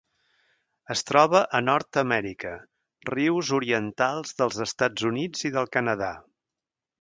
[0.93, 2.53] Es troba a Nord-amèrica:
[3.11, 6.11] rius orientals dels Estats Units i del Canadà.